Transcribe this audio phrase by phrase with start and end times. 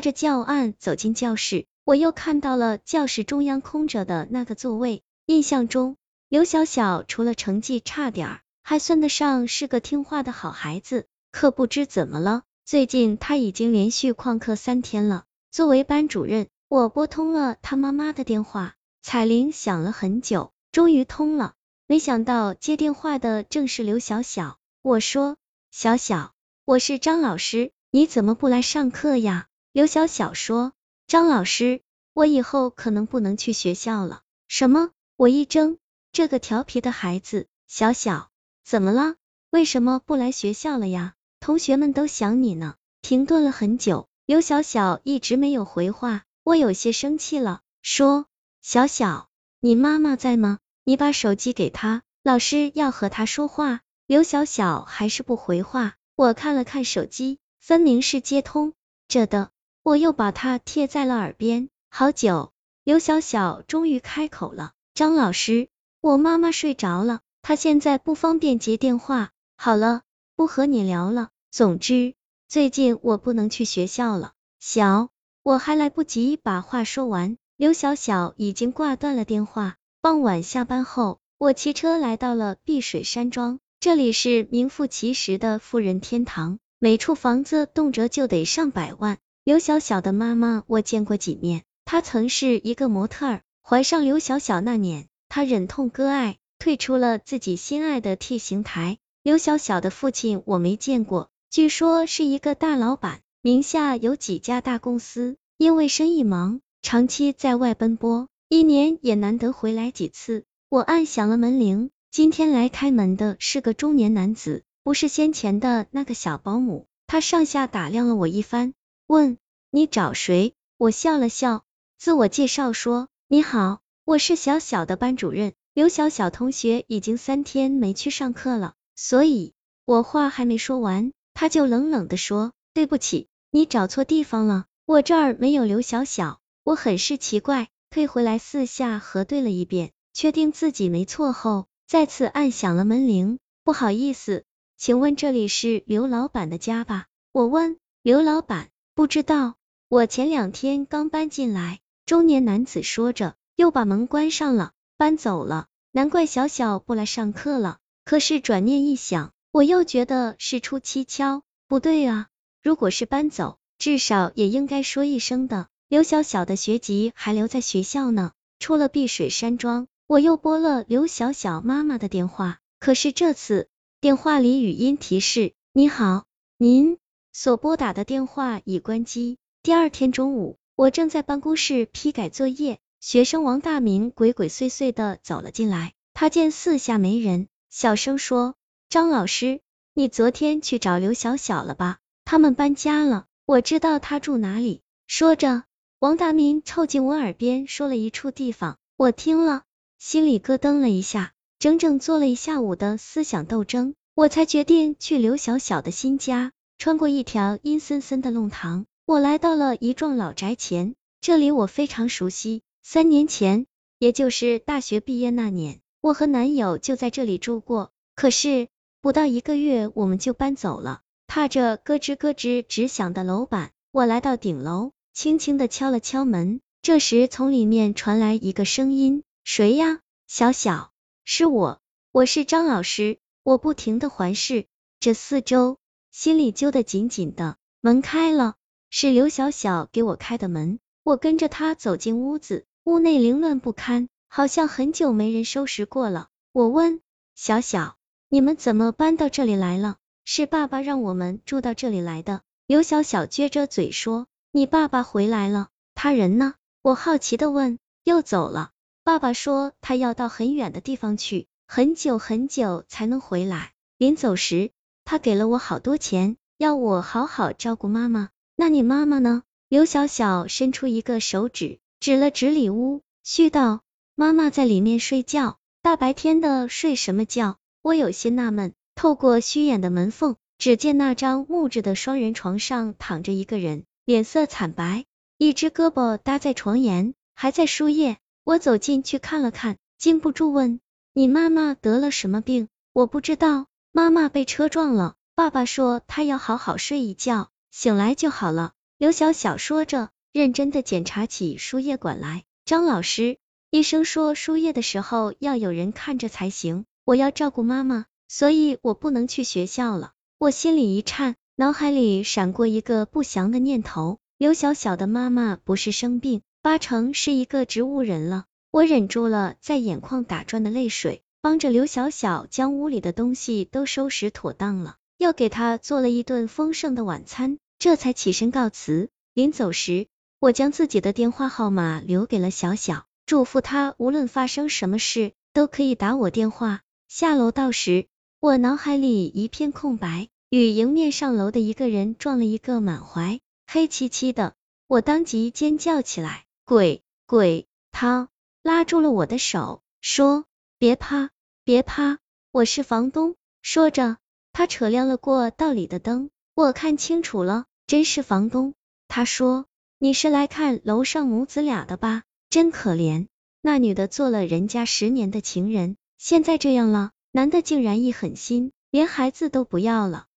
[0.00, 5.02] 着教案走进教室，我又看到了教室中央空着的那个座位。
[5.26, 5.96] 印象中，
[6.28, 11.06] 刘小小除了成绩差点，还算得上是个听话的好孩子。
[11.32, 15.24] 可不知怎么了，最近他已经连续旷课三天了。
[15.52, 21.54] 作为班主任，我拨通了他妈妈的电话，彩铃响了很久，终于通了。
[21.86, 24.58] 没想到接电话的正是刘小小。
[24.82, 25.36] 我说
[25.70, 26.32] ：“小小，
[26.64, 30.72] 我是张老师，你怎么不来上课呀？”刘小小说
[31.06, 31.80] ：“张老师，
[32.12, 34.90] 我以后可能不能去学校了。”什么？
[35.14, 35.78] 我一怔，
[36.10, 38.30] 这个调皮的孩子，小小，
[38.64, 39.14] 怎么了？
[39.50, 41.14] 为什么不来学校了呀？
[41.38, 42.74] 同学们都想你呢。
[43.00, 48.26] 停顿了很久，刘小小一直没有回话，我有些生气了，说
[48.62, 49.28] ：“小小，
[49.60, 50.58] 你妈妈在吗？
[50.82, 58.74] 你把手机给她，老师要和她说话。”刘小小还是不回话，我看了看手机，分明是接通
[59.06, 59.52] 着的。
[59.82, 62.52] 我又把它贴在了耳边，好久，
[62.84, 65.68] 刘小小终于开口了：“张老师，
[66.02, 69.30] 我妈妈睡着了，她现在不方便接电话。
[69.56, 70.02] 好了，
[70.36, 71.30] 不和你聊了。
[71.50, 72.14] 总之，
[72.46, 75.08] 最近我不能去学校了。”小，
[75.42, 79.76] 我还来不及把话说完，刘小小已经挂断了电话。
[80.02, 89.18] 傍晚下班后，我骑车来到了碧水山庄，这里是名副其实的富人天堂，每处房子动辄就得上百万。
[89.42, 93.40] 刘小小的妈妈，我见过几面，她曾是一个模特儿。
[93.62, 98.98] 怀上刘小小那年，她忍痛割爱，退出了自己心爱的 T 型台。
[99.22, 110.44] 刘小小的父亲我没见过，据说是一个大老板，名下有几家大公司，因为生意忙，长期在外奔波，一年也难得回来几次。
[110.68, 116.86] 我按响了门铃，今天来开门的是个中年男子，不是先前的那个小保姆。
[117.06, 118.74] 他上下打量了我一番。
[119.10, 119.38] 问
[119.72, 120.54] 你找谁？
[120.76, 121.64] 我笑了笑，
[121.98, 129.52] 自我介绍说：“你好，我是小小的班主任刘小小同学，已经三天没去上课了，所以……”
[129.84, 143.40] 我话还没说完，他就冷冷的说：“对不起，你找错地方了，我这儿没有刘小小。”我很是奇怪，退回来四下核对了一遍，确定自己没错后，再次按响了门铃。
[143.64, 144.44] 不好意思，
[144.76, 147.06] 请问这里是刘老板的家吧？
[147.32, 148.68] 我问刘老板。
[149.00, 149.54] 不知道，
[149.88, 151.80] 我前两天刚搬进来。
[152.04, 155.68] 中年男子说着，又把门关上了，搬走了。
[155.90, 157.78] 难怪小小不来上课了。
[158.04, 162.28] 可是转念一想，我又觉得事出蹊跷，不对啊！
[162.62, 165.68] 如果是搬走，至少也应该说一声的。
[165.88, 168.32] 刘小小的学籍还留在学校呢。
[168.58, 173.70] 出了碧水山庄，我又拨了刘小小妈妈的电话，可是这次
[174.02, 176.26] 电话里语音提示：“你好，
[176.58, 176.98] 您。”
[177.32, 179.38] 所拨打的电话已关机。
[179.62, 185.92] 第二天中午，我正在办公室批改作业，学生王大明鬼鬼祟祟的走了进来。
[186.14, 188.54] 他见四下没人，小声说
[188.90, 189.60] ：“张老师，
[189.94, 191.98] 你昨天去找刘小小了吧？
[192.24, 195.64] 他们搬家了，我知道他住哪里。”说着，
[195.98, 198.78] 王大明凑近我耳边说了一处地方。
[198.96, 199.62] 我听了，
[199.98, 201.32] 心里咯噔了一下。
[201.58, 206.52] 整整做了一下午的思想斗争，我才决定去刘小小的新家。
[206.80, 210.94] 穿过一条阴森森的弄堂，我来到了一幢老宅前。
[211.20, 213.66] 这里我非常熟悉，三年前，
[213.98, 217.92] 也就是大学毕业那年，我和男友就在这里住过。
[218.14, 218.68] 可是
[219.02, 221.02] 不到一个月，我们就搬走了。
[221.26, 226.62] 踏着咯吱咯吱直响的楼板，我来到顶楼，轻轻的敲了敲门。
[226.80, 230.92] 这时，从里面传来一个声音：“谁呀？”“小小，
[231.26, 231.78] 是我，
[232.10, 234.64] 我是张老师。”我不停的环视
[234.98, 235.76] 这四周。
[236.12, 238.56] 心里揪得紧紧的，门开了，
[238.90, 240.80] 是刘小小给我开的门。
[241.04, 246.28] 我跟着他走进屋子，屋内凌乱不堪，好像很久没人收拾过了。
[246.52, 247.00] 我问
[247.36, 247.96] 小小
[248.28, 252.42] ：“你们怎么搬到这里来了？”是爸爸让我们住到这里来的。
[252.66, 258.72] 刘小小撅着嘴说：“你爸爸回来了，他人呢？”我好奇的问：“又走了？”
[259.04, 263.72] 爸爸说他要到很远的地方去，很久很久才能回来。
[263.96, 264.72] 临走时。
[265.10, 268.28] 他给了我好多钱，要我好好照顾妈妈。
[268.54, 269.42] 那你妈妈呢？
[269.68, 273.80] 刘小小伸出一个手指，指了指里屋，絮道
[274.14, 285.06] ：“妈妈在里面睡觉，大白天的睡什么觉？”我有些纳闷，透过虚掩的门缝，只见那张木质的双人床上躺着一个人，脸色惨白，
[285.38, 288.18] 一只胳膊搭在床沿，还在输液。
[288.44, 290.78] 我走进去看了看，禁不住问
[291.12, 293.66] ：“你妈妈得了什么病？”我不知道。
[293.92, 298.72] 妈妈被车撞了，爸爸说他要好好睡一觉，醒来就好了。
[298.98, 302.44] 刘小小说着，认真的检查起输液管来。
[302.64, 303.38] 张老师，
[303.70, 310.12] 医生说输液的时候要有人看着才行，我要照顾妈妈，所以我不能去学校了。
[310.38, 318.44] 我心里一颤，脑海里闪过一个不祥的念头，刘小小的妈妈不是生病，八成是一个植物人了。
[318.70, 329.08] 我忍住了在眼眶打转的泪水，帮着刘小小将屋里的东西都收拾妥当了，又给她做了一顿丰盛的晚餐，这才起身告辞。
[329.32, 330.06] 临走时，
[330.38, 336.82] 我将自己的电话号码留给了小小，嘱咐她无论发生什么事都可以打我电话。
[337.08, 338.06] 下楼道时，
[338.38, 344.54] 我脑海里一片空白，与迎面上楼的一个人撞了一个满怀，黑漆漆的，
[344.86, 348.28] 我当即尖叫起来，鬼鬼他。
[348.62, 350.44] 拉住了我的手，说
[350.80, 351.28] ：“别怕，
[351.62, 352.16] 别怕，
[352.52, 354.16] 我是房东。”说着，
[354.50, 358.72] 他扯亮了过道里的灯，我看清楚了，真是房东。
[359.06, 359.66] 他说
[360.00, 362.22] ：“你是来看楼上母子俩的吧？
[362.48, 363.26] 真可怜，
[363.60, 370.28] 那女的做了人家十年的情人，现在这样了，男的竟然一狠心，连孩子都不要了。”